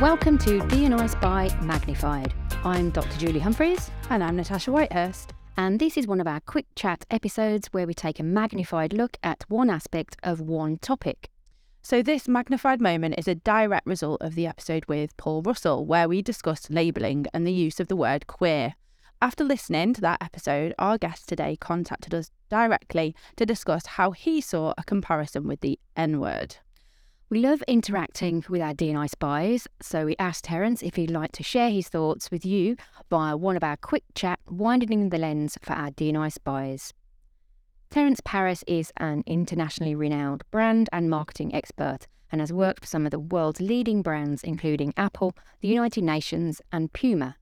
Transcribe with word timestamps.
Welcome 0.00 0.36
to 0.38 0.60
D&I 0.68 1.06
Spy 1.06 1.48
Magnified. 1.62 2.34
I'm 2.64 2.90
Dr. 2.90 3.16
Julie 3.16 3.40
Humphreys. 3.40 3.90
And 4.10 4.22
I'm 4.22 4.36
Natasha 4.36 4.70
Whitehurst. 4.70 5.30
And 5.56 5.80
this 5.80 5.96
is 5.96 6.06
one 6.06 6.20
of 6.20 6.26
our 6.26 6.40
quick 6.40 6.66
chat 6.74 7.06
episodes 7.10 7.68
where 7.68 7.86
we 7.86 7.94
take 7.94 8.20
a 8.20 8.22
magnified 8.22 8.92
look 8.92 9.16
at 9.22 9.46
one 9.48 9.70
aspect 9.70 10.18
of 10.22 10.38
one 10.42 10.76
topic. 10.76 11.30
So, 11.80 12.02
this 12.02 12.28
magnified 12.28 12.78
moment 12.78 13.14
is 13.16 13.26
a 13.26 13.36
direct 13.36 13.86
result 13.86 14.20
of 14.20 14.34
the 14.34 14.46
episode 14.46 14.84
with 14.84 15.16
Paul 15.16 15.40
Russell, 15.40 15.86
where 15.86 16.10
we 16.10 16.20
discussed 16.20 16.70
labelling 16.70 17.24
and 17.32 17.46
the 17.46 17.52
use 17.52 17.80
of 17.80 17.88
the 17.88 17.96
word 17.96 18.26
queer. 18.26 18.74
After 19.22 19.44
listening 19.44 19.94
to 19.94 20.02
that 20.02 20.20
episode, 20.20 20.74
our 20.78 20.98
guest 20.98 21.26
today 21.26 21.56
contacted 21.58 22.12
us 22.12 22.30
directly 22.50 23.14
to 23.36 23.46
discuss 23.46 23.86
how 23.86 24.10
he 24.10 24.42
saw 24.42 24.74
a 24.76 24.84
comparison 24.84 25.48
with 25.48 25.62
the 25.62 25.78
N 25.96 26.20
word. 26.20 26.56
We 27.28 27.40
love 27.40 27.60
interacting 27.66 28.44
with 28.48 28.62
our 28.62 28.72
D&I 28.72 29.06
spies, 29.06 29.66
so 29.82 30.04
we 30.04 30.14
asked 30.16 30.44
Terence 30.44 30.80
if 30.80 30.94
he'd 30.94 31.10
like 31.10 31.32
to 31.32 31.42
share 31.42 31.70
his 31.70 31.88
thoughts 31.88 32.30
with 32.30 32.46
you 32.46 32.76
via 33.10 33.36
one 33.36 33.56
of 33.56 33.64
our 33.64 33.76
quick 33.76 34.04
chat 34.14 34.38
widening 34.46 35.08
the 35.08 35.18
lens 35.18 35.58
for 35.60 35.72
our 35.72 35.90
D&I 35.90 36.28
spies. 36.28 36.94
Terence 37.90 38.20
Parris 38.24 38.62
is 38.68 38.92
an 38.98 39.24
internationally 39.26 39.96
renowned 39.96 40.44
brand 40.52 40.88
and 40.92 41.10
marketing 41.10 41.52
expert 41.52 42.06
and 42.30 42.40
has 42.40 42.52
worked 42.52 42.82
for 42.82 42.86
some 42.86 43.04
of 43.04 43.10
the 43.10 43.18
world's 43.18 43.60
leading 43.60 44.02
brands 44.02 44.44
including 44.44 44.94
Apple, 44.96 45.34
the 45.62 45.68
United 45.68 46.04
Nations 46.04 46.62
and 46.70 46.92
Puma. 46.92 47.34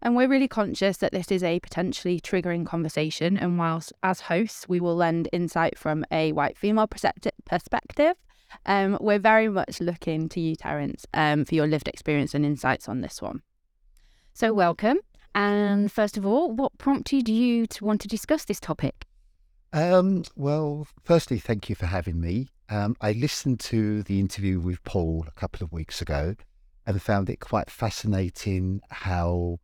And 0.00 0.16
we're 0.16 0.28
really 0.28 0.48
conscious 0.48 0.96
that 0.98 1.12
this 1.12 1.30
is 1.30 1.42
a 1.42 1.60
potentially 1.60 2.18
triggering 2.18 2.64
conversation 2.64 3.36
and 3.36 3.58
whilst 3.58 3.92
as 4.02 4.22
hosts 4.22 4.66
we 4.70 4.80
will 4.80 4.96
lend 4.96 5.28
insight 5.34 5.78
from 5.78 6.06
a 6.10 6.32
white 6.32 6.56
female 6.56 6.86
perspective, 6.86 8.14
um, 8.66 8.98
we're 9.00 9.18
very 9.18 9.48
much 9.48 9.80
looking 9.80 10.28
to 10.30 10.40
you, 10.40 10.56
Terence, 10.56 11.06
um, 11.14 11.44
for 11.44 11.54
your 11.54 11.66
lived 11.66 11.88
experience 11.88 12.34
and 12.34 12.44
insights 12.44 12.88
on 12.88 13.00
this 13.00 13.20
one. 13.20 13.42
So, 14.32 14.52
welcome. 14.52 14.98
And 15.34 15.90
first 15.90 16.16
of 16.16 16.26
all, 16.26 16.50
what 16.50 16.76
prompted 16.78 17.28
you 17.28 17.66
to 17.68 17.84
want 17.84 18.00
to 18.02 18.08
discuss 18.08 18.44
this 18.44 18.60
topic? 18.60 19.06
Um, 19.72 20.24
well, 20.34 20.86
firstly, 21.04 21.38
thank 21.38 21.68
you 21.68 21.74
for 21.74 21.86
having 21.86 22.20
me. 22.20 22.48
Um, 22.70 22.96
I 23.00 23.12
listened 23.12 23.60
to 23.60 24.02
the 24.02 24.18
interview 24.18 24.60
with 24.60 24.82
Paul 24.84 25.24
a 25.26 25.32
couple 25.32 25.64
of 25.64 25.72
weeks 25.72 26.00
ago 26.02 26.34
and 26.86 27.02
found 27.02 27.28
it 27.28 27.40
quite 27.40 27.70
fascinating 27.70 28.80
how 28.90 29.60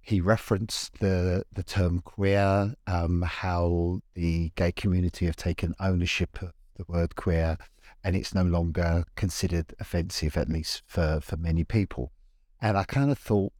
he 0.00 0.20
referenced 0.20 0.98
the 0.98 1.44
the 1.52 1.62
term 1.62 2.00
queer, 2.00 2.74
um, 2.86 3.22
how 3.22 4.00
the 4.14 4.50
gay 4.56 4.72
community 4.72 5.26
have 5.26 5.36
taken 5.36 5.74
ownership 5.78 6.42
of 6.42 6.52
the 6.74 6.84
word 6.88 7.14
queer, 7.14 7.56
and 8.04 8.16
it's 8.16 8.34
no 8.34 8.42
longer 8.42 9.04
considered 9.14 9.74
offensive, 9.78 10.36
at 10.36 10.48
least 10.48 10.82
for, 10.86 11.20
for 11.20 11.36
many 11.36 11.64
people. 11.64 12.12
And 12.60 12.76
I 12.76 12.84
kind 12.84 13.10
of 13.10 13.18
thought, 13.18 13.52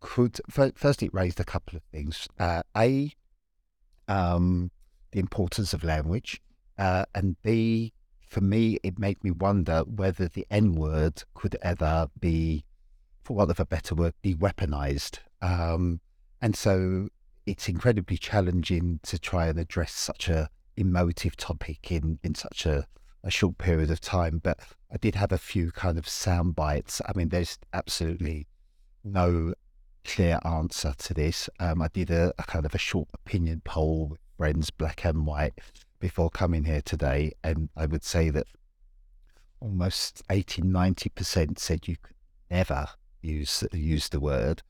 could 0.00 0.40
first 0.48 1.02
it 1.02 1.12
raised 1.12 1.40
a 1.40 1.44
couple 1.44 1.76
of 1.76 1.82
things. 1.90 2.28
Uh, 2.38 2.62
a, 2.76 3.12
um, 4.06 4.70
the 5.10 5.18
importance 5.18 5.72
of 5.72 5.82
language, 5.82 6.40
uh, 6.78 7.04
and 7.14 7.36
B, 7.42 7.92
for 8.20 8.40
me, 8.40 8.78
it 8.82 8.98
made 8.98 9.22
me 9.24 9.30
wonder 9.30 9.80
whether 9.80 10.28
the 10.28 10.46
N 10.50 10.74
word 10.74 11.24
could 11.34 11.56
ever 11.62 12.08
be, 12.20 12.64
for 13.24 13.34
want 13.34 13.50
of 13.50 13.58
a 13.58 13.66
better 13.66 13.94
word, 13.94 14.14
be 14.22 14.34
weaponized. 14.34 15.18
Um, 15.42 16.00
and 16.40 16.54
so 16.54 17.08
it's 17.46 17.68
incredibly 17.68 18.18
challenging 18.18 19.00
to 19.04 19.18
try 19.18 19.48
and 19.48 19.58
address 19.58 19.92
such 19.92 20.28
a 20.28 20.50
emotive 20.76 21.36
topic 21.36 21.90
in, 21.90 22.20
in 22.22 22.34
such 22.34 22.66
a 22.66 22.86
a 23.22 23.30
short 23.30 23.58
period 23.58 23.90
of 23.90 24.00
time, 24.00 24.40
but 24.42 24.58
I 24.92 24.96
did 24.96 25.14
have 25.14 25.32
a 25.32 25.38
few 25.38 25.70
kind 25.70 25.98
of 25.98 26.08
sound 26.08 26.54
bites. 26.54 27.02
I 27.06 27.12
mean, 27.16 27.28
there's 27.28 27.58
absolutely 27.72 28.46
no 29.04 29.54
clear 30.04 30.38
answer 30.44 30.94
to 30.96 31.14
this. 31.14 31.50
Um, 31.60 31.82
I 31.82 31.88
did 31.88 32.10
a, 32.10 32.32
a, 32.38 32.42
kind 32.44 32.64
of 32.64 32.74
a 32.74 32.78
short 32.78 33.08
opinion 33.14 33.62
poll 33.64 34.08
with 34.10 34.20
friends, 34.36 34.70
black 34.70 35.04
and 35.04 35.26
white, 35.26 35.54
before 36.00 36.30
coming 36.30 36.64
here 36.64 36.82
today, 36.82 37.32
and 37.42 37.68
I 37.76 37.86
would 37.86 38.04
say 38.04 38.30
that 38.30 38.46
almost 39.60 40.22
80, 40.30 40.62
90% 40.62 41.58
said 41.58 41.88
you 41.88 41.96
could 42.00 42.14
never 42.50 42.86
use 43.20 43.64
use 43.72 44.08
the 44.08 44.20
word. 44.20 44.62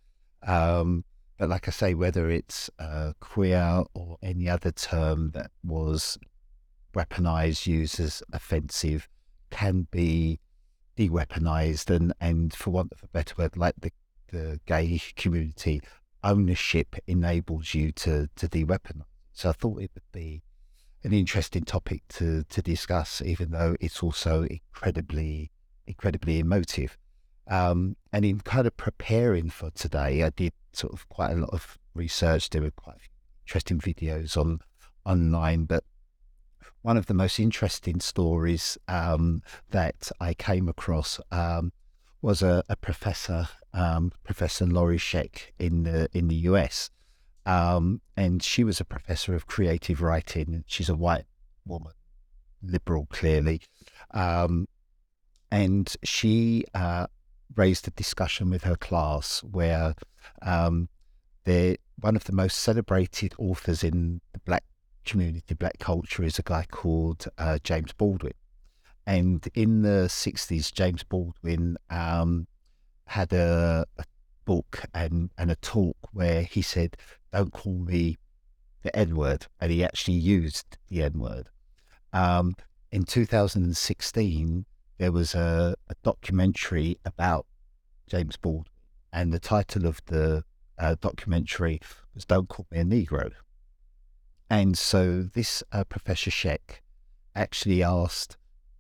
Um, 0.47 1.05
but 1.39 1.49
like 1.49 1.69
I 1.69 1.71
say, 1.71 1.95
whether 1.95 2.29
it's 2.31 2.71
uh, 2.79 3.13
queer 3.21 3.85
or 3.95 4.19
any 4.23 4.49
other 4.49 4.73
term 4.73 5.31
that 5.33 5.51
was 5.63 6.19
weaponized, 6.95 7.67
used 7.67 8.01
as 8.01 8.23
offensive, 8.33 9.09
can 9.51 9.87
be 9.91 10.41
de-weaponized, 10.97 11.95
and 11.95 12.13
and 12.21 12.55
for 12.55 12.71
want 12.71 12.93
of 12.93 13.03
a 13.03 13.09
better 13.09 13.35
word, 13.39 13.57
like 13.57 13.75
the 13.81 13.93
the 14.31 14.61
gay 14.67 15.01
community, 15.17 15.81
ownership 16.23 16.97
enables 17.07 17.75
you 17.75 17.93
to 17.93 18.29
to 18.37 18.49
de-weaponize. 18.49 19.05
So 19.33 19.51
I 19.51 19.53
thought 19.53 19.81
it 19.81 19.91
would 19.95 20.13
be 20.13 20.43
an 21.05 21.13
interesting 21.13 21.65
topic 21.65 22.03
to 22.09 22.45
to 22.45 22.63
discuss, 22.63 23.23
even 23.23 23.51
though 23.51 23.77
it's 23.81 24.03
also 24.03 24.43
incredibly 24.43 25.51
incredibly 25.87 26.39
emotive. 26.39 26.99
Um, 27.47 27.97
and 28.13 28.25
in 28.25 28.41
kind 28.41 28.67
of 28.67 28.77
preparing 28.77 29.49
for 29.49 29.71
today, 29.71 30.23
I 30.23 30.31
did 30.31 30.53
sort 30.73 30.93
of 30.93 31.09
quite 31.09 31.31
a 31.33 31.37
lot 31.37 31.51
of 31.51 31.79
research. 31.95 32.51
There 32.51 32.61
were 32.61 32.71
quite 32.73 32.97
interesting 33.47 33.79
videos 33.79 34.37
on 34.37 34.61
online, 35.07 35.65
but 35.65 35.85
one 36.89 36.97
of 36.97 37.05
the 37.05 37.13
most 37.13 37.39
interesting 37.39 38.01
stories 38.01 38.79
um, 38.89 39.43
that 39.73 40.11
I 40.23 40.33
came 40.33 40.71
across 40.71 41.21
um, 41.31 41.71
was 42.23 42.41
a, 42.41 42.65
a 42.71 42.77
professor, 42.77 43.47
um, 43.75 44.11
Professor 44.25 44.65
Laurie 44.65 44.97
Sheck 44.97 45.53
in 45.59 45.83
the 45.83 46.09
in 46.15 46.29
the 46.29 46.49
US, 46.51 46.89
um, 47.45 48.01
and 48.17 48.43
she 48.43 48.65
was 48.65 48.81
a 48.81 48.87
professor 48.87 49.35
of 49.35 49.47
creative 49.47 50.01
writing. 50.01 50.65
She's 50.67 50.89
a 50.89 50.95
white 50.95 51.27
woman, 51.67 51.93
liberal 52.63 53.07
clearly, 53.11 53.61
um, 54.13 54.67
and 55.51 55.95
she 56.03 56.65
uh, 56.73 57.07
raised 57.55 57.87
a 57.87 57.91
discussion 57.91 58.49
with 58.49 58.65
her 58.65 58.77
class 58.77 59.45
where 59.45 59.95
um, 60.41 60.89
one 62.01 62.17
of 62.17 62.25
the 62.25 62.33
most 62.33 62.57
celebrated 62.57 63.35
authors 63.37 63.85
in 63.85 64.23
the 64.33 64.39
Black 64.39 64.65
community, 65.09 65.55
black 65.55 65.79
culture, 65.79 66.23
is 66.23 66.39
a 66.39 66.43
guy 66.43 66.67
called 66.71 67.27
uh, 67.39 67.59
James 67.65 67.93
Baldwin. 67.93 68.35
And 69.07 69.49
in 69.55 69.83
the 69.83 70.07
60s, 70.09 70.73
James 70.73 71.03
Baldwin 71.03 71.79
um, 71.89 72.47
had 73.07 73.33
a, 73.33 73.87
a, 73.97 74.05
book 74.45 74.85
and, 74.95 75.31
and 75.37 75.51
a 75.51 75.57
talk 75.57 75.97
where 76.13 76.43
he 76.43 76.63
said, 76.63 76.97
Don't 77.33 77.53
call 77.53 77.79
me 77.81 78.17
the 78.83 78.95
N 78.97 79.15
word. 79.15 79.47
And 79.61 79.71
he 79.71 79.85
actually 79.85 80.17
used 80.17 80.79
the 80.89 81.03
N 81.03 81.19
word. 81.19 81.49
Um, 82.13 82.55
in 82.91 83.05
2016, 83.05 84.65
there 84.99 85.13
was 85.13 85.35
a, 85.35 85.75
a, 85.89 85.95
documentary 86.03 86.99
about 87.05 87.47
James 88.09 88.37
Baldwin. 88.37 88.73
And 89.13 89.33
the 89.33 89.41
title 89.41 89.87
of 89.87 90.01
the 90.07 90.45
uh, 90.79 90.97
documentary 91.01 91.81
was 92.15 92.25
Don't 92.25 92.49
Call 92.49 92.67
Me 92.71 92.81
a 92.81 92.85
Negro. 92.85 93.31
And 94.51 94.79
so 94.79 95.23
this 95.23 95.63
uh, 95.73 95.85
Professor 95.85 96.31
Sheck 96.31 96.81
actually 97.35 97.83
asked 97.83 98.37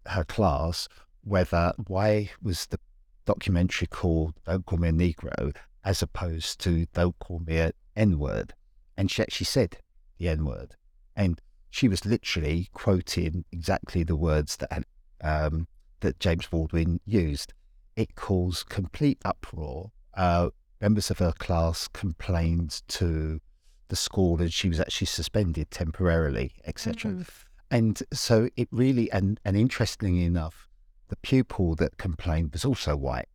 her 0.07 0.25
class 0.25 0.89
whether 1.23 1.73
why 1.87 2.31
was 2.43 2.67
the 2.67 2.79
documentary 3.27 3.87
called 3.87 4.35
Don't 4.47 4.65
Call 4.65 4.79
Me 4.79 4.89
a 4.89 4.93
Negro 4.93 5.55
as 5.85 6.03
opposed 6.03 6.61
to 6.61 6.87
Don't 6.95 7.19
Call 7.19 7.41
Me 7.41 7.59
an 7.59 7.73
N 7.95 8.19
word. 8.19 8.55
And 8.97 9.11
she 9.11 9.23
actually 9.23 9.45
said 9.45 9.77
the 10.19 10.29
N 10.29 10.45
word. 10.45 10.75
And 11.15 11.41
she 11.71 11.89
was 11.89 12.07
literally 12.07 12.69
quoting 12.73 13.45
exactly 13.53 14.03
the 14.03 14.17
words 14.17 14.57
that 14.57 14.85
um, 15.21 15.69
that 16.01 16.19
James 16.21 16.47
Baldwin 16.47 17.01
used. 17.05 17.53
It 17.97 18.15
caused 18.15 18.69
complete 18.69 19.19
uproar. 19.25 19.91
Uh, 20.15 20.51
members 20.81 21.11
of 21.11 21.19
her 21.19 21.33
class 21.33 21.89
complained 21.89 22.83
to 22.89 23.41
the 23.89 23.97
school 23.97 24.41
and 24.41 24.53
she 24.53 24.69
was 24.69 24.81
actually 24.81 25.07
suspended 25.07 25.71
temporarily, 25.71 26.53
etc. 26.65 27.13
Mm. 27.13 27.29
And 27.71 28.03
so 28.13 28.49
it 28.57 28.69
really, 28.71 29.11
and, 29.13 29.41
and 29.45 29.57
interestingly 29.57 30.25
enough, 30.25 30.69
the 31.09 31.17
pupil 31.17 31.75
that 31.77 31.99
complained 31.99 32.53
was 32.53 32.65
also 32.65 32.97
white. 32.97 33.29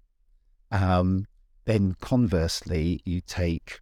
Um, 0.71 1.25
then 1.65 1.95
conversely, 2.01 3.01
you 3.05 3.21
take 3.21 3.79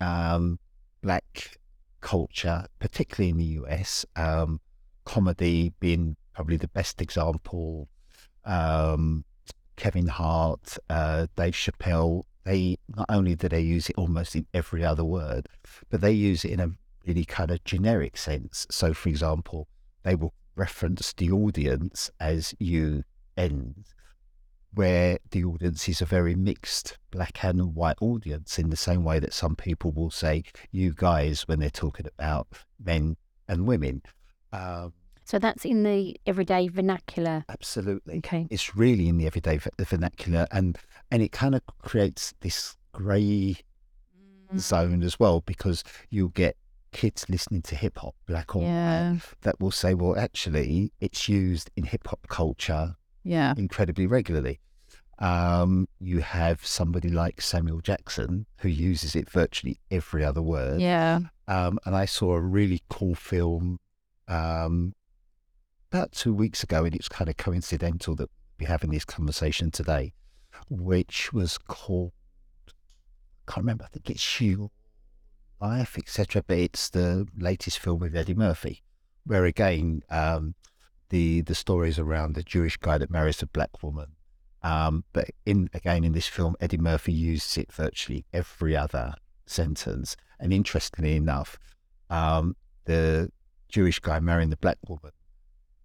um, 0.00 0.58
black 1.02 1.58
culture, 2.00 2.66
particularly 2.78 3.30
in 3.30 3.36
the 3.38 3.62
US, 3.62 4.04
um, 4.16 4.60
comedy 5.04 5.72
being 5.80 6.16
probably 6.34 6.56
the 6.56 6.68
best 6.68 7.00
example. 7.00 7.88
Um, 8.44 9.24
Kevin 9.76 10.08
Hart, 10.08 10.76
uh, 10.90 11.26
Dave 11.36 11.54
Chappelle, 11.54 12.24
they 12.44 12.76
not 12.96 13.06
only 13.08 13.34
do 13.34 13.48
they 13.48 13.60
use 13.60 13.88
it 13.88 13.96
almost 13.96 14.34
in 14.34 14.46
every 14.52 14.84
other 14.84 15.04
word, 15.04 15.48
but 15.90 16.00
they 16.00 16.12
use 16.12 16.44
it 16.44 16.52
in 16.52 16.60
a 16.60 16.70
really 17.06 17.24
kind 17.24 17.50
of 17.50 17.62
generic 17.64 18.16
sense. 18.16 18.66
So, 18.70 18.94
for 18.94 19.08
example, 19.08 19.68
they 20.02 20.14
will 20.14 20.34
reference 20.56 21.12
the 21.12 21.30
audience 21.30 22.10
as 22.20 22.54
you 22.58 23.04
end, 23.36 23.84
where 24.74 25.18
the 25.30 25.44
audience 25.44 25.88
is 25.88 26.02
a 26.02 26.06
very 26.06 26.34
mixed 26.34 26.98
black 27.10 27.44
and 27.44 27.74
white 27.74 27.96
audience 28.00 28.58
in 28.58 28.70
the 28.70 28.76
same 28.76 29.04
way 29.04 29.18
that 29.18 29.32
some 29.32 29.56
people 29.56 29.92
will 29.92 30.10
say 30.10 30.42
you 30.70 30.92
guys 30.94 31.42
when 31.42 31.60
they're 31.60 31.70
talking 31.70 32.06
about 32.06 32.48
men 32.82 33.16
and 33.48 33.66
women. 33.66 34.02
Um, 34.52 34.92
So 35.32 35.38
that's 35.38 35.64
in 35.64 35.82
the 35.82 36.14
everyday 36.26 36.68
vernacular. 36.68 37.46
absolutely. 37.48 38.18
Okay. 38.18 38.46
It's 38.50 38.76
really 38.76 39.08
in 39.08 39.16
the 39.16 39.26
everyday 39.26 39.56
v- 39.56 39.70
the 39.78 39.86
vernacular 39.86 40.46
and 40.52 40.76
and 41.10 41.22
it 41.22 41.32
kind 41.32 41.54
of 41.54 41.62
creates 41.80 42.34
this 42.42 42.76
grey 42.92 43.56
zone 44.58 45.02
as 45.02 45.18
well 45.18 45.40
because 45.40 45.84
you'll 46.10 46.28
get 46.28 46.58
kids 46.92 47.24
listening 47.30 47.62
to 47.62 47.74
hip 47.74 47.96
hop, 47.96 48.14
black 48.26 48.54
or 48.54 48.58
white, 48.58 48.68
Yeah. 48.68 49.16
that 49.40 49.58
will 49.58 49.70
say, 49.70 49.94
well, 49.94 50.18
actually, 50.18 50.92
it's 51.00 51.30
used 51.30 51.70
in 51.76 51.84
hip 51.84 52.06
hop 52.08 52.28
culture 52.28 52.96
Yeah. 53.24 53.54
incredibly 53.56 54.06
regularly. 54.06 54.60
Um, 55.18 55.88
you 55.98 56.18
have 56.20 56.66
somebody 56.66 57.08
like 57.08 57.40
Samuel 57.40 57.80
Jackson 57.80 58.44
who 58.58 58.68
uses 58.68 59.16
it 59.16 59.30
virtually 59.30 59.80
every 59.90 60.26
other 60.26 60.42
word. 60.42 60.82
Yeah. 60.82 61.20
Um, 61.48 61.78
and 61.86 61.96
I 61.96 62.04
saw 62.04 62.34
a 62.34 62.40
really 62.42 62.82
cool 62.90 63.14
film 63.14 63.80
um, 64.28 64.92
about 65.92 66.12
two 66.12 66.32
weeks 66.32 66.62
ago, 66.62 66.86
and 66.86 66.94
it's 66.94 67.08
kind 67.08 67.28
of 67.28 67.36
coincidental 67.36 68.16
that 68.16 68.30
we're 68.58 68.66
having 68.66 68.90
this 68.90 69.04
conversation 69.04 69.70
today, 69.70 70.14
which 70.70 71.34
was 71.34 71.58
called, 71.58 72.12
I 72.66 73.52
can't 73.52 73.64
remember, 73.64 73.84
I 73.84 73.88
think 73.88 74.08
it's 74.08 74.20
Shield 74.20 74.70
Life, 75.60 75.98
etc. 75.98 76.42
But 76.46 76.56
it's 76.56 76.88
the 76.88 77.28
latest 77.36 77.78
film 77.78 78.00
with 78.00 78.16
Eddie 78.16 78.32
Murphy, 78.34 78.82
where 79.26 79.44
again, 79.44 80.00
um, 80.08 80.54
the 81.10 81.42
the 81.42 81.54
story 81.54 81.90
is 81.90 81.98
around 81.98 82.36
the 82.36 82.42
Jewish 82.42 82.78
guy 82.78 82.96
that 82.96 83.10
marries 83.10 83.42
a 83.42 83.46
black 83.46 83.82
woman. 83.82 84.12
Um, 84.62 85.04
but 85.12 85.28
in 85.44 85.68
again 85.74 86.04
in 86.04 86.12
this 86.12 86.26
film, 86.26 86.56
Eddie 86.58 86.78
Murphy 86.78 87.12
uses 87.12 87.58
it 87.58 87.70
virtually 87.70 88.24
every 88.32 88.74
other 88.74 89.12
sentence. 89.44 90.16
And 90.40 90.54
interestingly 90.54 91.16
enough, 91.16 91.58
um, 92.08 92.56
the 92.86 93.30
Jewish 93.68 94.00
guy 94.00 94.20
marrying 94.20 94.48
the 94.48 94.56
black 94.56 94.78
woman 94.88 95.12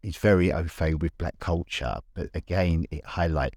is 0.08 0.18
very 0.18 0.52
au 0.54 0.66
fait 0.78 0.96
with 0.96 1.18
black 1.18 1.38
culture, 1.40 1.98
but 2.16 2.28
again, 2.34 2.86
it 2.92 3.04
highlight 3.06 3.56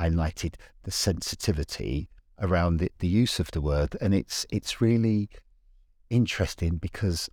highlighted 0.00 0.54
the 0.84 0.90
sensitivity 0.90 2.08
around 2.40 2.78
the, 2.78 2.88
the 3.00 3.08
use 3.08 3.38
of 3.40 3.50
the 3.50 3.60
word, 3.60 3.96
and 4.00 4.14
it's 4.14 4.46
it's 4.50 4.80
really 4.80 5.28
interesting 6.10 6.76
because 6.76 7.28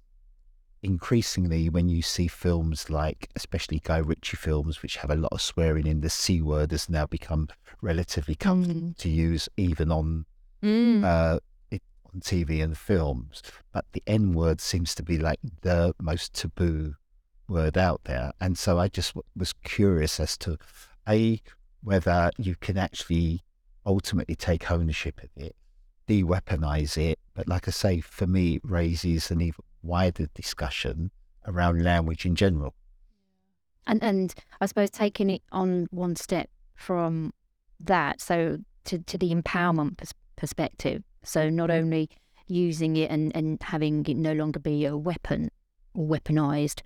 increasingly 0.81 1.69
when 1.69 1.89
you 1.89 2.01
see 2.01 2.27
films 2.27 2.89
like 2.89 3.29
especially 3.35 3.81
Guy 3.83 3.97
Ritchie 3.97 4.37
films 4.37 4.81
which 4.81 4.95
have 4.97 5.11
a 5.11 5.15
lot 5.15 5.33
of 5.33 5.41
swearing 5.41 5.85
in 5.85 5.99
the 5.99 6.09
C 6.09 6.41
word 6.41 6.71
has 6.71 6.89
now 6.89 7.05
become 7.05 7.49
relatively 7.81 8.35
comfortable 8.35 8.93
to 8.97 9.09
use 9.09 9.49
even 9.57 9.91
on 9.91 10.25
Mm. 10.61 11.05
uh, 11.05 11.39
it, 11.71 11.81
on 12.13 12.19
TV 12.19 12.61
and 12.61 12.77
films, 12.77 13.41
but 13.71 13.85
the 13.93 14.03
N 14.05 14.33
word 14.33 14.59
seems 14.59 14.93
to 14.95 15.03
be 15.03 15.17
like 15.17 15.39
the 15.61 15.93
most 16.01 16.33
taboo 16.33 16.95
word 17.49 17.77
out 17.77 18.01
there. 18.05 18.31
And 18.39 18.57
so 18.57 18.79
I 18.79 18.87
just 18.87 19.13
was 19.35 19.53
curious 19.63 20.19
as 20.19 20.37
to 20.39 20.57
A, 21.07 21.41
whether 21.83 22.31
you 22.37 22.55
can 22.55 22.77
actually 22.77 23.41
ultimately 23.85 24.35
take 24.35 24.71
ownership 24.71 25.21
of 25.23 25.29
it, 25.35 25.55
de 26.07 26.23
weaponize 26.23 26.97
it. 26.97 27.19
But 27.33 27.47
like 27.47 27.67
I 27.67 27.71
say, 27.71 28.01
for 28.01 28.27
me, 28.27 28.55
it 28.55 28.61
raises 28.63 29.31
an 29.31 29.41
even 29.41 29.63
wider 29.81 30.27
discussion 30.33 31.11
around 31.47 31.83
language 31.83 32.25
in 32.25 32.35
general. 32.35 32.73
And 33.87 34.03
and 34.03 34.35
I 34.61 34.67
suppose 34.67 34.91
taking 34.91 35.29
it 35.29 35.41
on 35.51 35.87
one 35.89 36.15
step 36.15 36.49
from 36.75 37.33
that, 37.79 38.21
so 38.21 38.59
to, 38.85 38.99
to 38.99 39.17
the 39.17 39.33
empowerment 39.33 39.97
pers- 39.97 40.13
perspective. 40.35 41.03
So 41.23 41.49
not 41.49 41.71
only 41.71 42.09
using 42.47 42.95
it 42.97 43.09
and, 43.11 43.35
and 43.35 43.61
having 43.61 44.05
it 44.05 44.17
no 44.17 44.33
longer 44.33 44.59
be 44.59 44.85
a 44.85 44.97
weapon 44.97 45.49
or 45.93 46.07
weaponized, 46.07 46.81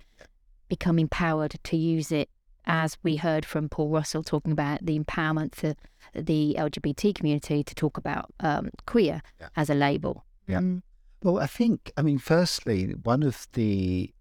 become 0.68 0.98
empowered 0.98 1.56
to 1.64 1.76
use 1.76 2.10
it 2.12 2.28
as 2.66 2.96
we 3.02 3.16
heard 3.16 3.44
from 3.44 3.68
Paul 3.68 3.90
Russell 3.90 4.22
talking 4.22 4.52
about 4.52 4.84
the 4.84 4.98
empowerment 4.98 5.54
for 5.54 5.74
the 6.14 6.56
LGBT 6.58 7.14
community 7.14 7.62
to 7.62 7.74
talk 7.74 7.98
about 7.98 8.32
um, 8.40 8.70
queer 8.86 9.20
Yeah. 9.40 9.48
as 9.56 9.68
a 9.68 9.74
label. 9.74 10.24
Yeah. 10.46 10.60
Mm. 10.60 10.82
Well, 11.22 11.38
I 11.38 11.46
think, 11.46 11.92
I 11.96 12.02
mean, 12.02 12.18
firstly, 12.18 12.92
one 13.02 13.22
of 13.22 13.46
the 13.52 14.12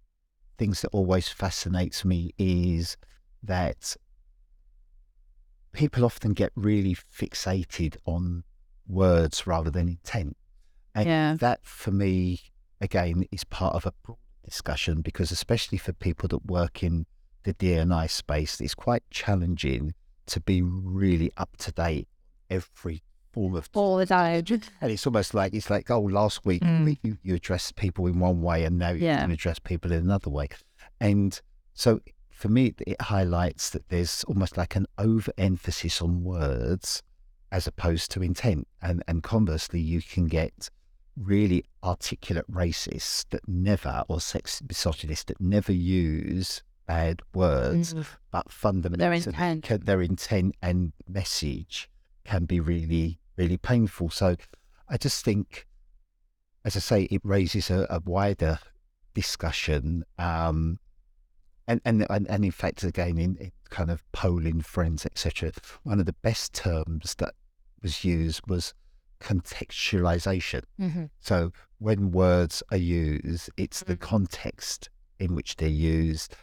things 0.58 0.82
that 0.82 0.90
always 0.90 1.28
fascinates 1.30 2.04
me 2.06 2.32
is 2.38 2.98
that 3.42 3.96
people 5.72 6.06
often 6.06 6.34
get 6.34 6.52
really 6.56 6.96
fixated 6.96 7.98
on 8.06 8.44
words 8.88 9.48
rather 9.48 9.70
than 9.72 9.88
intent. 9.90 10.38
And 10.96 11.08
Yeah. 11.08 11.36
that, 11.40 11.66
for 11.66 11.92
me, 11.92 12.40
again, 12.80 13.26
is 13.32 13.44
part 13.44 13.76
of 13.76 13.86
a 13.86 13.94
broad 14.04 14.18
discussion 14.44 15.02
because, 15.02 15.32
especially 15.32 15.78
for 15.78 15.94
people 15.94 16.28
that 16.30 16.46
work 16.46 16.84
in 16.84 17.06
the 17.44 17.54
D&I 17.54 18.08
space, 18.08 18.62
it's 18.62 18.76
quite 18.76 19.04
challenging 19.10 19.94
to 20.28 20.40
be 20.40 20.62
really 20.62 21.32
up 21.38 21.58
to 21.58 21.72
date 21.72 22.08
every 22.50 23.04
form 23.34 23.56
of 23.56 23.68
All 23.74 23.98
the 23.98 24.06
time. 24.06 24.44
and 24.82 24.92
it's 24.92 25.06
almost 25.08 25.34
like 25.34 25.54
it's 25.54 25.70
like, 25.70 25.90
oh, 25.90 26.00
last 26.02 26.46
week 26.46 26.62
Mm. 26.64 26.98
you, 27.04 27.18
you 27.24 27.36
addressed 27.36 27.76
people 27.76 28.06
in 28.08 28.20
one 28.20 28.42
way, 28.42 28.64
and 28.64 28.78
now 28.78 28.92
you 28.92 29.06
Yeah. 29.06 29.22
can 29.22 29.32
address 29.32 29.60
people 29.60 29.92
in 29.92 30.00
another 30.00 30.30
way. 30.30 30.48
And 31.02 31.40
so, 31.74 32.00
for 32.30 32.48
me, 32.50 32.74
it 32.86 33.02
highlights 33.02 33.72
that 33.72 33.90
there's 33.90 34.24
almost 34.26 34.56
like 34.58 34.76
an 34.76 34.86
overemphasis 34.98 36.02
on 36.02 36.24
words 36.24 37.02
as 37.52 37.68
opposed 37.68 38.12
to 38.12 38.22
intent. 38.24 38.68
And 38.82 39.04
and 39.08 39.24
conversely, 39.24 39.80
you 39.82 40.02
can 40.02 40.26
get 40.26 40.70
really 41.16 41.64
articulate 41.84 42.50
racists 42.52 43.26
that 43.30 43.48
never, 43.48 44.04
or 44.08 44.20
sex 44.20 44.62
misogynists 44.68 45.26
that 45.26 45.40
never 45.40 45.72
use 45.72 46.64
bad 46.88 47.22
words, 47.34 47.94
Mm. 47.94 48.06
but 48.32 48.52
fundamentally 48.52 49.18
intent. 49.18 49.64
can- 49.64 49.82
their 49.82 50.02
intent 50.02 50.56
and 50.62 50.92
message 51.08 51.90
can 52.26 52.46
be 52.46 52.60
really, 52.60 53.20
really 53.38 53.58
painful. 53.58 54.10
So 54.10 54.36
I 54.90 54.98
just 54.98 55.24
think, 55.24 55.68
as 56.66 56.76
I 56.76 56.80
say, 56.80 57.04
it 57.04 57.22
raises 57.24 57.70
a, 57.70 57.86
a 57.90 58.00
wider 58.04 58.60
discussion. 59.14 60.04
Um, 60.18 60.80
and, 61.68 61.80
and, 61.86 62.06
and, 62.10 62.30
and 62.30 62.44
in 62.44 62.52
fact, 62.52 62.84
again, 62.84 63.18
in, 63.18 63.38
in 63.38 63.52
kind 63.70 63.90
of 63.90 64.04
polling 64.12 64.62
friends, 64.62 65.06
etc., 65.06 65.52
one 65.84 66.00
of 66.00 66.06
the 66.06 66.14
best 66.22 66.54
terms 66.54 67.16
that 67.16 67.34
was 67.82 68.04
used 68.04 68.42
was 68.48 68.74
contextualization. 69.24 70.64
Mm-hmm. 70.80 71.06
So 71.20 71.52
when 71.80 72.12
words 72.12 72.62
are 72.72 72.78
used, 72.78 73.50
it's 73.58 73.82
the 73.84 73.96
Mm. 73.96 74.02
context 74.02 74.90
in 75.20 75.36
which 75.36 75.56
they're 75.56 75.70
used, 75.70 76.36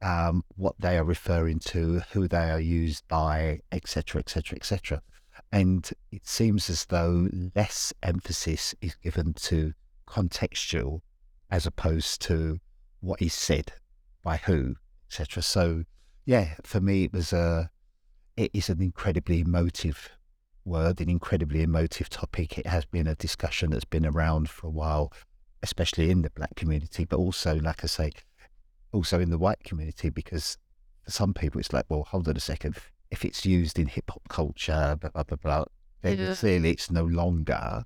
um, 0.00 0.42
what 0.56 0.74
they 0.78 0.96
are 0.98 1.04
referring 1.04 1.58
to, 1.60 2.00
who 2.12 2.26
they 2.28 2.50
are 2.50 2.60
used 2.60 3.06
by, 3.08 3.60
etc., 3.70 4.20
etc., 4.20 4.56
etc. 4.56 5.02
And 5.50 5.88
it 6.10 6.26
seems 6.26 6.70
as 6.70 6.86
though 6.86 7.28
less 7.54 7.92
emphasis 8.02 8.74
is 8.80 8.94
given 8.96 9.34
to 9.34 9.72
contextual 10.06 11.00
as 11.50 11.66
opposed 11.66 12.20
to 12.22 12.58
what 13.00 13.20
is 13.20 13.34
said 13.34 13.72
by 14.22 14.36
who, 14.38 14.76
etc. 15.08 15.42
So, 15.42 15.84
yeah, 16.24 16.54
for 16.62 16.80
me, 16.80 17.04
it 17.04 17.12
was 17.12 17.32
a, 17.32 17.70
it 18.36 18.50
is 18.54 18.68
an 18.68 18.80
incredibly 18.80 19.40
emotive 19.40 20.10
word, 20.64 21.00
an 21.00 21.08
incredibly 21.08 21.62
emotive 21.62 22.08
topic. 22.08 22.58
It 22.58 22.66
has 22.66 22.84
been 22.84 23.06
a 23.06 23.14
discussion 23.14 23.70
that's 23.70 23.84
been 23.84 24.06
around 24.06 24.48
for 24.48 24.66
a 24.66 24.70
while, 24.70 25.12
especially 25.62 26.10
in 26.10 26.22
the 26.22 26.30
black 26.30 26.54
community, 26.56 27.04
but 27.04 27.16
also, 27.18 27.56
like 27.56 27.82
I 27.84 27.86
say, 27.86 28.12
also 28.92 29.20
in 29.20 29.30
the 29.30 29.38
white 29.38 29.62
community, 29.64 30.10
because 30.10 30.58
for 31.04 31.10
some 31.10 31.34
people 31.34 31.60
it's 31.60 31.72
like, 31.72 31.86
well, 31.88 32.04
hold 32.04 32.28
on 32.28 32.36
a 32.36 32.40
second. 32.40 32.76
If 33.10 33.24
it's 33.24 33.44
used 33.44 33.78
in 33.78 33.86
hip 33.88 34.10
hop 34.10 34.22
culture, 34.28 34.96
blah, 35.00 35.10
blah, 35.10 35.22
blah, 35.24 35.36
blah, 35.36 35.64
then 36.02 36.18
Yeah. 36.18 36.34
clearly 36.34 36.70
it's 36.70 36.90
no 36.90 37.04
longer 37.04 37.84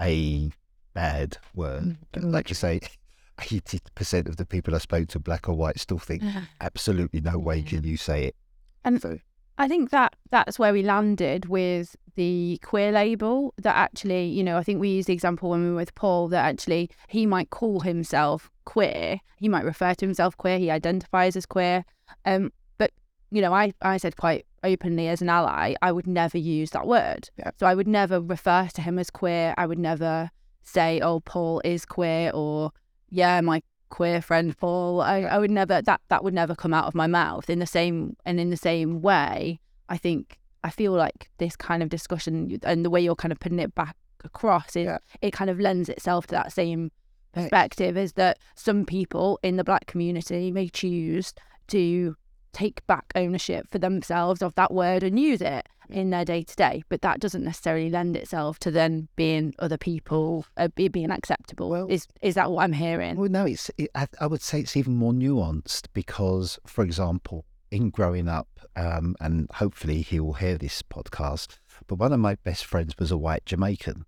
a 0.00 0.50
bad 0.94 1.38
word. 1.54 1.82
Mm, 1.84 1.96
but 2.12 2.22
like 2.24 2.48
you 2.48 2.54
say, 2.54 2.80
80% 3.38 4.28
of 4.28 4.36
the 4.36 4.46
people 4.46 4.74
I 4.74 4.78
spoke 4.78 5.08
to, 5.08 5.18
black 5.18 5.48
or 5.48 5.54
white, 5.54 5.78
still 5.78 5.98
think 5.98 6.22
absolutely 6.60 7.20
no 7.20 7.38
way 7.38 7.62
can 7.62 7.84
you 7.84 7.96
say 7.96 8.24
it. 8.24 8.36
And 8.84 9.00
So, 9.00 9.18
I 9.58 9.68
think 9.68 9.90
that 9.90 10.14
that's 10.30 10.58
where 10.58 10.72
we 10.72 10.82
landed 10.82 11.46
with 11.46 11.96
the 12.14 12.58
queer 12.62 12.92
label. 12.92 13.54
That 13.58 13.76
actually, 13.76 14.26
you 14.26 14.44
know, 14.44 14.58
I 14.58 14.62
think 14.62 14.80
we 14.80 14.90
used 14.90 15.08
the 15.08 15.14
example 15.14 15.50
when 15.50 15.62
we 15.62 15.70
were 15.70 15.76
with 15.76 15.94
Paul 15.94 16.28
that 16.28 16.44
actually 16.44 16.90
he 17.08 17.26
might 17.26 17.50
call 17.50 17.80
himself 17.80 18.50
queer. 18.64 19.20
He 19.38 19.48
might 19.48 19.64
refer 19.64 19.94
to 19.94 20.04
himself 20.06 20.36
queer. 20.36 20.58
He 20.58 20.70
identifies 20.70 21.36
as 21.36 21.46
queer. 21.46 21.84
Um, 22.24 22.52
but 22.78 22.90
you 23.30 23.40
know, 23.40 23.54
I 23.54 23.72
I 23.80 23.96
said 23.96 24.16
quite 24.16 24.46
openly 24.62 25.08
as 25.08 25.22
an 25.22 25.28
ally, 25.28 25.74
I 25.80 25.92
would 25.92 26.06
never 26.06 26.38
use 26.38 26.70
that 26.70 26.86
word. 26.86 27.30
Yeah. 27.38 27.50
So 27.58 27.66
I 27.66 27.74
would 27.74 27.88
never 27.88 28.20
refer 28.20 28.68
to 28.74 28.82
him 28.82 28.98
as 28.98 29.10
queer. 29.10 29.54
I 29.56 29.66
would 29.66 29.78
never 29.78 30.30
say, 30.62 31.00
"Oh, 31.00 31.20
Paul 31.20 31.62
is 31.64 31.86
queer," 31.86 32.30
or 32.34 32.72
"Yeah, 33.08 33.40
my 33.40 33.62
queer 33.88 34.20
friend 34.22 34.56
Paul." 34.56 35.00
I, 35.00 35.22
I 35.22 35.38
would 35.38 35.50
never 35.50 35.82
that 35.82 36.00
that 36.08 36.24
would 36.24 36.34
never 36.34 36.54
come 36.54 36.74
out 36.74 36.86
of 36.86 36.94
my 36.94 37.06
mouth. 37.06 37.48
In 37.50 37.58
the 37.58 37.66
same 37.66 38.16
and 38.24 38.40
in 38.40 38.50
the 38.50 38.56
same 38.56 39.00
way, 39.02 39.60
I 39.88 39.96
think 39.96 40.38
I 40.64 40.70
feel 40.70 40.92
like 40.92 41.30
this 41.38 41.56
kind 41.56 41.82
of 41.82 41.88
discussion 41.88 42.58
and 42.62 42.84
the 42.84 42.90
way 42.90 43.00
you're 43.00 43.14
kind 43.14 43.32
of 43.32 43.40
putting 43.40 43.58
it 43.60 43.74
back 43.74 43.96
across 44.24 44.74
is 44.76 44.86
Yeah. 44.86 44.98
it 45.20 45.32
kind 45.32 45.50
of 45.50 45.60
lends 45.60 45.88
itself 45.88 46.26
to 46.28 46.34
that 46.34 46.52
same 46.52 46.90
perspective 47.32 47.96
is 47.96 48.14
that 48.14 48.38
some 48.56 48.84
people 48.84 49.38
in 49.42 49.56
the 49.56 49.64
black 49.64 49.86
community 49.86 50.50
may 50.50 50.68
choose 50.68 51.34
to 51.68 52.16
take 52.56 52.86
back 52.86 53.12
ownership 53.14 53.66
for 53.70 53.78
themselves 53.78 54.40
of 54.40 54.54
that 54.54 54.72
word 54.72 55.02
and 55.02 55.20
use 55.20 55.42
it 55.42 55.68
in 55.90 56.10
their 56.10 56.24
day 56.24 56.42
to 56.42 56.56
day 56.56 56.82
but 56.88 57.02
that 57.02 57.20
doesn't 57.20 57.44
necessarily 57.44 57.90
lend 57.90 58.16
itself 58.16 58.58
to 58.58 58.70
then 58.70 59.08
being 59.14 59.54
other 59.58 59.76
people 59.76 60.44
uh, 60.56 60.68
being 60.68 61.10
acceptable 61.10 61.68
Well- 61.70 61.86
is 61.88 62.08
is 62.22 62.34
that 62.34 62.50
what 62.50 62.64
i'm 62.64 62.72
hearing 62.72 63.16
Well, 63.16 63.28
no, 63.28 63.44
it's. 63.44 63.70
It, 63.78 63.90
I, 63.94 64.06
I 64.20 64.26
would 64.26 64.42
say 64.42 64.60
it's 64.60 64.76
even 64.76 64.94
more 64.96 65.12
nuanced 65.12 65.84
because, 65.92 66.58
for 66.66 66.82
example, 66.82 67.44
in 67.70 67.90
growing 67.90 68.28
up, 68.28 68.48
um, 68.74 69.14
and 69.20 69.48
hopefully 69.54 70.00
he 70.02 70.18
will 70.18 70.34
hear 70.34 70.56
this 70.56 70.82
podcast, 70.82 71.58
but 71.86 71.98
one 71.98 72.12
of 72.12 72.20
my 72.20 72.34
best 72.36 72.64
friends 72.64 72.94
was 72.98 73.10
a 73.10 73.18
white 73.18 73.44
Jamaican, 73.46 74.06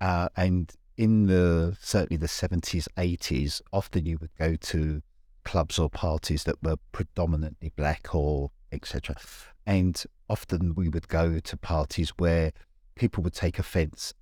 uh, 0.00 0.28
and 0.36 0.72
in 0.96 1.26
the 1.26 1.76
certainly 1.80 2.16
the 2.18 2.28
seventies, 2.28 2.88
eighties, 2.98 3.62
often 3.72 4.06
you 4.06 4.18
would 4.20 4.34
go 4.38 4.56
to 4.56 5.02
clubs 5.46 5.78
or 5.78 5.88
parties 5.88 6.44
that 6.44 6.62
were 6.62 6.76
predominantly 6.92 7.72
black 7.76 8.14
or 8.14 8.50
etc. 8.72 9.16
And 9.64 10.02
often 10.28 10.74
we 10.74 10.88
would 10.88 11.08
go 11.08 11.38
to 11.38 11.56
parties 11.56 12.10
where 12.18 12.52
people 12.96 13.22
would 13.22 13.32
take 13.32 13.58
offence 13.58 14.12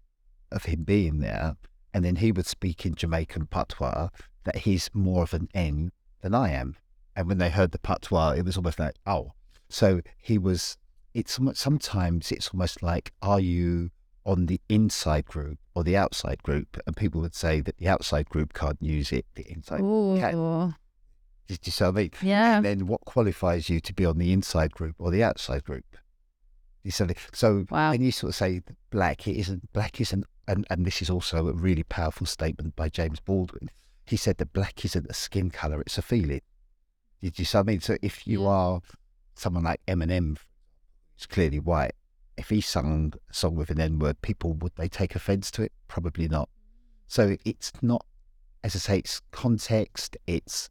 of 0.53 0.67
him 0.67 0.85
being 0.85 1.21
there, 1.21 1.57
and 1.93 2.05
then 2.05 2.17
he 2.17 2.31
would 2.31 2.47
speak 2.47 2.87
in 2.87 2.95
Jamaican 2.95 3.47
patois 3.47 4.09
that 4.45 4.59
he's 4.59 4.91
more 4.93 5.23
of 5.23 5.35
an 5.35 5.49
N 5.55 5.91
than 6.21 6.35
I 6.35 6.51
am. 6.51 6.77
And 7.17 7.27
when 7.27 7.39
they 7.39 7.51
heard 7.51 7.73
the 7.73 7.79
patois, 7.79 8.33
it 8.33 8.45
was 8.45 8.57
almost 8.57 8.79
like, 8.79 8.95
oh. 9.07 9.33
So 9.69 10.03
he 10.19 10.37
was, 10.37 10.77
it's 11.15 11.39
sometimes 11.55 12.31
it's 12.31 12.51
almost 12.51 12.83
like, 12.83 13.13
are 13.23 13.41
you 13.41 13.91
on 14.27 14.47
the 14.47 14.61
inside 14.69 15.25
group 15.25 15.59
or 15.75 15.83
the 15.83 15.97
outside 15.97 16.43
group? 16.43 16.77
And 16.87 16.97
people 16.97 17.21
would 17.23 17.35
say 17.35 17.61
that 17.61 17.79
the 17.79 17.89
outside 17.89 18.29
group 18.29 18.53
can't 18.53 18.83
use 18.83 19.11
it, 19.13 19.25
the 19.35 19.51
inside. 19.51 19.81
Ooh. 19.81 20.75
Did 21.47 21.61
you 21.65 21.73
see 21.73 21.85
what 21.85 21.91
I 21.97 22.01
mean? 22.01 22.11
yeah 22.23 22.57
And 22.57 22.65
then 22.65 22.87
what 22.87 23.03
qualifies 23.03 23.69
you 23.69 23.81
to 23.81 23.93
be 23.93 24.05
on 24.07 24.19
the 24.19 24.33
inside 24.33 24.73
group 24.73 24.97
or 24.99 25.11
the 25.11 25.23
outside 25.23 25.65
group? 25.65 25.85
You 26.83 26.91
see 26.91 27.05
what 27.05 27.11
I 27.11 27.15
mean? 27.15 27.29
So 27.33 27.67
Wow. 27.71 27.91
when 27.91 28.03
you 28.03 28.13
sort 28.13 28.31
of 28.31 28.35
say 28.37 28.61
black, 28.91 29.27
it 29.29 29.37
isn't 29.39 29.73
black 29.73 30.01
isn't, 30.01 30.25
and, 30.47 30.67
and 30.71 30.85
this 30.85 31.01
is 31.03 31.11
also 31.11 31.49
a 31.49 31.53
really 31.53 31.83
powerful 31.83 32.27
statement 32.27 32.77
by 32.77 32.89
James 32.89 33.21
Baldwin. 33.21 33.71
He 34.07 34.17
said 34.17 34.37
that 34.39 34.53
black 34.53 34.85
isn't 34.85 35.07
a 35.09 35.15
skin 35.15 35.51
color; 35.51 35.81
it's 35.81 35.97
a 35.97 36.03
feeling. 36.03 36.43
Did 37.23 37.39
you 37.39 37.45
see 37.47 37.57
what 37.57 37.63
I 37.67 37.71
mean? 37.73 37.81
So 37.81 37.97
if 38.03 38.27
you 38.27 38.43
Yeah. 38.43 38.49
are 38.49 38.81
someone 39.35 39.65
like 39.65 39.81
Eminem, 39.89 40.37
who's 41.17 41.27
clearly 41.27 41.59
white, 41.59 41.95
if 42.37 42.51
he 42.51 42.61
sung 42.61 43.15
a 43.31 43.33
song 43.35 43.55
with 43.55 43.71
an 43.71 43.81
N 43.81 43.99
word, 43.99 44.21
people 44.21 44.53
would 44.55 44.73
they 44.77 44.89
take 44.89 45.15
offence 45.15 45.51
to 45.53 45.63
it? 45.63 45.73
Probably 45.89 46.29
not. 46.29 46.51
So 47.07 47.37
it's 47.47 47.73
not, 47.81 48.05
as 48.63 48.77
I 48.77 48.79
say, 48.79 48.99
it's 48.99 49.21
context. 49.31 50.19
It's 50.27 50.69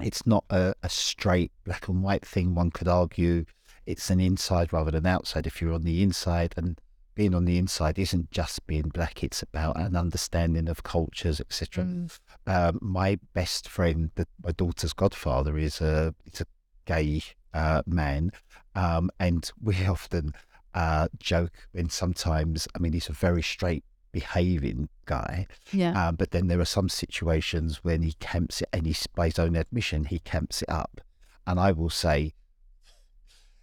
it's 0.00 0.26
not 0.26 0.44
a, 0.50 0.74
a 0.82 0.88
straight 0.88 1.52
black 1.64 1.88
and 1.88 2.02
white 2.02 2.24
thing. 2.24 2.54
One 2.54 2.70
could 2.70 2.88
argue 2.88 3.44
it's 3.86 4.10
an 4.10 4.20
inside 4.20 4.72
rather 4.72 4.90
than 4.90 5.06
outside. 5.06 5.46
If 5.46 5.60
you're 5.60 5.72
on 5.72 5.84
the 5.84 6.02
inside, 6.02 6.54
and 6.56 6.80
being 7.14 7.34
on 7.34 7.46
the 7.46 7.58
inside 7.58 7.98
isn't 7.98 8.30
just 8.30 8.66
being 8.66 8.88
black; 8.88 9.24
it's 9.24 9.42
about 9.42 9.78
an 9.78 9.96
understanding 9.96 10.68
of 10.68 10.82
cultures, 10.82 11.40
etc. 11.40 11.84
Mm. 11.84 12.18
Um, 12.46 12.78
my 12.80 13.18
best 13.34 13.68
friend, 13.68 14.10
the, 14.14 14.26
my 14.42 14.52
daughter's 14.52 14.92
godfather, 14.92 15.56
is 15.58 15.80
a 15.80 16.14
it's 16.26 16.40
a 16.40 16.46
gay 16.84 17.22
uh, 17.54 17.82
man, 17.86 18.30
um, 18.74 19.10
and 19.18 19.50
we 19.62 19.86
often 19.86 20.34
uh, 20.74 21.08
joke. 21.18 21.52
And 21.74 21.90
sometimes, 21.90 22.68
I 22.74 22.78
mean, 22.78 22.92
he's 22.92 23.08
a 23.08 23.12
very 23.12 23.42
straight 23.42 23.84
behaving 24.12 24.88
guy, 25.06 25.46
yeah 25.72 26.08
um, 26.08 26.16
but 26.16 26.30
then 26.30 26.48
there 26.48 26.60
are 26.60 26.64
some 26.64 26.88
situations 26.88 27.82
when 27.84 28.02
he 28.02 28.12
camps 28.14 28.62
it, 28.62 28.68
and 28.72 28.86
he's 28.86 29.06
by 29.06 29.26
his 29.26 29.38
own 29.38 29.56
admission, 29.56 30.04
he 30.04 30.18
camps 30.18 30.62
it 30.62 30.70
up. 30.70 31.00
And 31.46 31.58
I 31.58 31.72
will 31.72 31.90
say, 31.90 32.34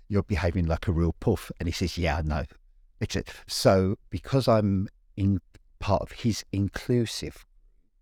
You're 0.07 0.23
behaving 0.23 0.65
like 0.65 0.87
a 0.87 0.91
real 0.91 1.13
puff. 1.19 1.51
And 1.59 1.67
he 1.67 1.73
says, 1.73 1.97
Yeah, 1.97 2.17
I 2.17 2.21
know. 2.23 2.45
Except, 2.99 3.31
so 3.47 3.97
because 4.09 4.47
I'm 4.47 4.87
in 5.15 5.39
part 5.79 6.01
of 6.01 6.11
his 6.11 6.43
inclusive, 6.51 7.45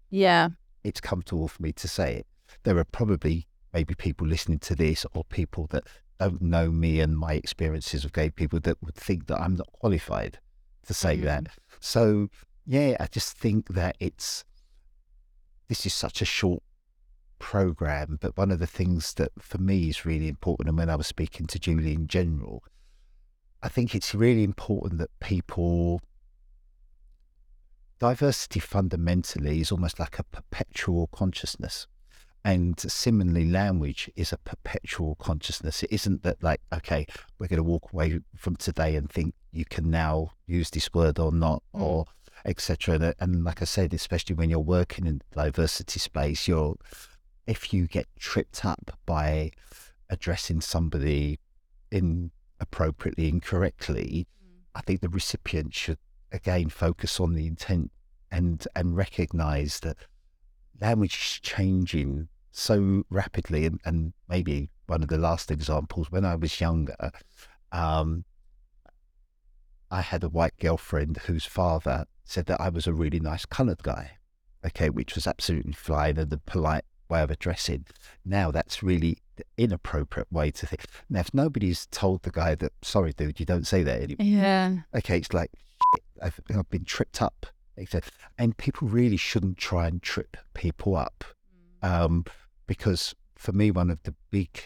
yeah 0.09 0.50
it's 0.83 1.01
comfortable 1.01 1.47
for 1.47 1.62
me 1.62 1.71
to 1.73 1.88
say 1.88 2.15
it. 2.15 2.27
There 2.63 2.77
are 2.77 2.83
probably 2.83 3.47
maybe 3.73 3.95
people 3.95 4.27
listening 4.27 4.59
to 4.59 4.75
this 4.75 5.05
or 5.13 5.23
people 5.23 5.67
that 5.71 5.83
don't 6.19 6.41
know 6.41 6.71
me 6.71 7.00
and 7.00 7.17
my 7.17 7.33
experiences 7.33 8.05
of 8.05 8.13
gay 8.13 8.29
people 8.29 8.59
that 8.62 8.81
would 8.83 8.95
think 8.95 9.27
that 9.27 9.39
I'm 9.41 9.55
not 9.55 9.71
qualified 9.73 10.39
to 10.87 10.93
say 10.93 11.17
Mm. 11.17 11.23
that. 11.23 11.47
So 11.79 12.29
yeah, 12.65 12.95
I 12.99 13.07
just 13.07 13.37
think 13.37 13.73
that 13.73 13.95
it's 13.99 14.45
this 15.67 15.85
is 15.85 15.93
such 15.93 16.21
a 16.21 16.25
short 16.25 16.63
program, 17.39 18.17
but 18.21 18.37
one 18.37 18.51
of 18.51 18.59
the 18.59 18.67
things 18.67 19.13
that 19.15 19.31
for 19.39 19.57
me 19.57 19.89
is 19.89 20.05
really 20.05 20.27
important, 20.27 20.69
and 20.69 20.77
when 20.77 20.89
I 20.89 20.95
was 20.95 21.07
speaking 21.07 21.45
to 21.47 21.59
Julie 21.59 21.93
in 21.93 22.07
general, 22.07 22.63
I 23.61 23.69
think 23.69 23.95
it's 23.95 24.13
really 24.13 24.43
important 24.43 24.97
that 24.99 25.09
people 25.19 26.01
diversity 27.99 28.59
fundamentally 28.59 29.61
is 29.61 29.71
almost 29.71 29.99
like 29.99 30.19
a 30.19 30.23
perpetual 30.23 31.07
consciousness. 31.07 31.87
And 32.45 32.77
similarly, 32.79 33.50
language 33.50 34.12
is 34.15 34.33
a 34.33 34.38
perpetual 34.38 35.15
consciousness. 35.15 35.81
It 35.83 35.93
isn't 35.93 36.23
that, 36.23 36.43
like, 36.43 36.59
okay, 36.73 37.05
we're 37.39 37.47
going 37.47 37.57
to 37.57 37.63
walk 37.63 37.93
away 37.93 38.19
from 38.35 38.57
today 38.57 38.95
and 38.97 39.09
think 39.09 39.33
you 39.51 39.63
can 39.63 39.89
now 39.89 40.31
use 40.45 40.69
this 40.69 40.93
word 40.93 41.19
or 41.19 41.31
not, 41.31 41.63
Mm. 41.73 41.81
or 41.81 42.05
etc. 42.45 42.95
And, 42.95 43.15
and 43.19 43.43
like 43.45 43.62
I 43.62 43.65
said, 43.65 43.93
especially 43.93 44.35
when 44.35 44.50
you're 44.50 44.59
working 44.59 45.07
in 45.07 45.21
the 45.29 45.43
diversity 45.43 46.00
space, 46.00 46.47
you're 46.47 46.75
if 47.47 47.73
you 47.73 47.88
get 47.88 48.07
tripped 48.17 48.63
up 48.65 48.97
by 49.05 49.51
addressing 50.09 50.62
somebody 50.62 51.39
inappropriately, 51.91 53.29
incorrectly, 53.29 54.27
I 54.75 54.81
think 54.81 55.01
the 55.01 55.09
recipient 55.09 55.73
should 55.73 56.00
again 56.31 56.69
focus 56.69 57.19
on 57.19 57.33
the 57.33 57.47
intent 57.47 57.91
and 58.31 58.65
and 58.75 58.95
recognize 58.95 59.79
that 59.81 59.97
language 60.81 61.15
is 61.15 61.39
changing 61.41 62.27
so 62.53 63.03
rapidly 63.10 63.65
and, 63.65 63.81
and 63.83 64.13
maybe 64.29 64.69
one 64.86 65.01
of 65.01 65.10
the 65.10 65.17
last 65.17 65.51
examples 65.51 66.12
when 66.12 66.24
I 66.24 66.36
was 66.36 66.62
younger, 66.62 67.12
um, 67.72 68.24
I 69.91 70.01
had 70.01 70.24
a 70.24 70.29
white 70.29 70.57
girlfriend 70.60 71.17
whose 71.25 71.45
father 71.45 72.05
said 72.24 72.45
that 72.45 72.62
I 72.62 72.69
was 72.69 72.88
a 72.88 72.93
really 72.93 73.19
nice 73.19 73.45
coloured 73.45 73.83
guy. 73.83 74.12
Okay, 74.65 74.89
which 74.89 75.15
was 75.15 75.27
absolutely 75.27 75.74
fine 75.74 76.17
and 76.17 76.29
the 76.29 76.38
polite 76.38 76.86
way 77.10 77.22
of 77.22 77.29
addressing. 77.29 77.86
Now 78.24 78.50
that's 78.50 78.81
really 78.81 79.17
the 79.36 79.43
inappropriate 79.57 80.31
way 80.31 80.51
to 80.51 80.65
think. 80.65 80.86
Now, 81.10 81.19
if 81.22 81.33
nobody's 81.33 81.88
told 81.88 82.24
the 82.24 82.31
guy 82.31 82.55
that, 82.55 82.72
sorry, 82.81 83.12
dude, 83.12 83.39
you 83.39 83.45
don't 83.45 83.67
say 83.67 83.83
that 83.83 84.01
anymore 84.01 84.25
yeah 84.25 84.75
okay, 84.95 85.17
it's 85.17 85.33
like 85.33 85.51
I've, 86.22 86.39
I've 86.55 86.69
been 86.69 86.86
tripped 86.86 87.22
up. 87.22 87.48
And 88.38 88.55
people 88.57 88.88
really 88.88 89.17
shouldn't 89.17 89.57
try 89.57 89.88
and 89.88 90.01
trip 90.01 90.38
people 90.53 90.95
up, 90.95 91.24
um, 91.81 92.25
because 92.67 93.15
for 93.36 93.51
me, 93.51 93.72
one 93.72 93.89
of 93.89 94.01
the 94.03 94.15
big 94.32 94.60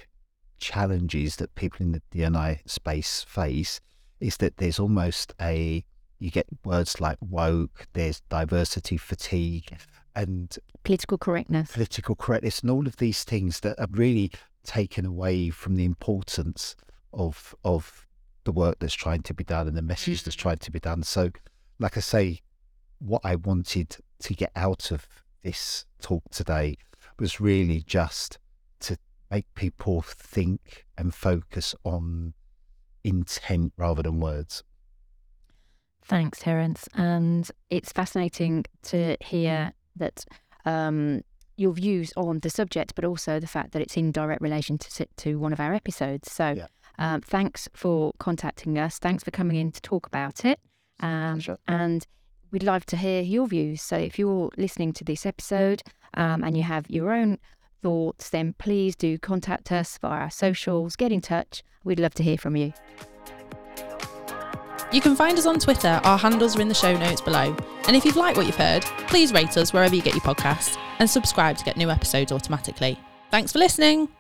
challenges 0.60 1.36
that 1.38 1.54
people 1.56 1.86
in 1.86 1.92
the 1.92 2.02
D&I 2.12 2.62
space 2.66 3.24
face 3.28 3.80
is 4.20 4.38
that 4.38 4.58
there's 4.58 4.80
almost 4.80 5.34
a 5.40 5.86
you 6.20 6.32
get 6.32 6.48
words 6.64 7.00
like 7.00 7.18
woke, 7.22 7.88
there's 7.94 8.22
diversity 8.22 8.98
fatigue, 8.98 9.78
and 10.16 10.58
Political 10.84 11.20
correctness. 11.20 11.72
political 11.72 12.16
correctness 12.16 12.62
and 12.62 12.72
all 12.72 12.88
of 12.88 12.98
these 12.98 13.24
things 13.24 13.60
that 13.60 13.80
are 13.80 13.88
really 13.92 14.32
taken 14.64 15.06
away 15.06 15.50
from 15.50 15.76
the 15.76 15.86
importance 15.86 16.76
of 17.14 17.54
of 17.64 18.08
the 18.46 18.52
work 18.52 18.80
that's 18.80 18.94
trying 18.94 19.22
to 19.22 19.34
be 19.34 19.44
done 19.44 19.68
and 19.68 19.78
the 19.78 19.82
message 19.82 20.24
that's 20.24 20.36
mm. 20.36 20.40
trying 20.40 20.58
to 20.58 20.72
be 20.72 20.80
done. 20.80 21.04
So, 21.04 21.30
like 21.80 21.98
I 21.98 22.00
say, 22.00 22.42
what 23.00 23.22
I 23.24 23.36
wanted 23.36 23.98
to 24.22 24.34
get 24.34 24.52
out 24.56 24.92
of 24.92 25.08
this 25.44 25.86
talk 26.02 26.24
today 26.32 26.78
was 27.20 27.40
really 27.40 27.82
just 27.86 28.40
to 28.82 28.98
make 29.32 29.46
people 29.56 30.02
think 30.02 30.86
and 30.98 31.14
focus 31.14 31.74
on 31.84 32.34
intent 33.04 33.74
rather 33.78 34.04
than 34.04 34.20
words. 34.20 34.64
Thanks, 36.04 36.40
Terence. 36.40 36.88
And 36.94 37.50
it's 37.70 37.92
fascinating 37.92 38.66
to 38.84 39.18
hear 39.22 39.74
that 39.98 40.24
um, 40.66 41.22
your 41.58 41.74
views 41.74 42.14
on 42.16 42.40
the 42.40 42.50
subject, 42.50 42.96
but 42.96 43.04
also 43.04 43.40
the 43.40 43.48
fact 43.48 43.72
that 43.74 43.82
it's 43.82 43.98
in 43.98 44.12
direct 44.12 44.42
relation 44.42 44.78
to 44.78 45.06
to 45.18 45.40
one 45.40 45.52
of 45.54 45.60
our 45.60 45.74
episodes. 45.74 46.32
So, 46.32 46.52
Yeah. 46.52 46.68
um, 46.98 47.22
thanks 47.22 47.68
for 47.74 48.14
contacting 48.20 48.78
us. 48.78 49.00
Thanks 49.00 49.24
for 49.24 49.32
coming 49.32 49.58
in 49.58 49.72
to 49.72 49.82
talk 49.82 50.08
about 50.08 50.46
it. 50.46 50.60
Um, 51.00 51.34
Pleasure. 51.36 51.58
and 51.68 52.08
we'd 52.52 52.64
love 52.64 52.86
to 52.88 52.98
hear 52.98 53.22
your 53.22 53.48
views. 53.48 53.82
So, 53.82 53.98
if 53.98 54.18
you're 54.18 54.50
listening 54.58 54.94
to 54.94 55.04
this 55.04 55.26
episode 55.26 55.82
um, 56.14 56.44
and 56.44 56.58
you 56.58 56.64
have 56.64 56.90
your 56.90 57.12
own 57.12 57.40
thoughts, 57.82 58.30
then 58.30 58.54
please 58.58 58.96
do 58.96 59.18
contact 59.18 59.72
us 59.72 59.98
via 59.98 60.22
our 60.22 60.30
socials. 60.30 60.96
Get 60.96 61.12
in 61.12 61.22
touch. 61.22 61.64
We'd 61.84 62.00
love 62.00 62.14
to 62.16 62.24
hear 62.24 62.38
from 62.38 62.56
you. 62.56 62.74
You 64.92 65.02
can 65.02 65.16
find 65.16 65.38
us 65.38 65.46
on 65.46 65.60
Twitter, 65.60 66.00
our 66.06 66.18
handles 66.18 66.58
are 66.58 66.62
in 66.62 66.70
the 66.70 66.74
show 66.74 66.96
notes 66.98 67.20
below. 67.20 67.56
And 67.88 67.96
if 67.96 68.06
you've 68.06 68.16
liked 68.16 68.38
what 68.38 68.46
you've 68.46 68.56
heard, 68.56 68.84
please 69.08 69.34
rate 69.34 69.58
us 69.58 69.74
wherever 69.74 69.94
you 69.94 70.02
get 70.02 70.14
your 70.14 70.24
podcasts 70.24 70.78
and 71.00 71.10
subscribe 71.10 71.58
to 71.58 71.66
get 71.66 71.76
new 71.76 71.90
episodes 71.90 72.32
automatically. 72.32 72.98
Thanks 73.30 73.52
for 73.52 73.60
listening. 73.60 74.17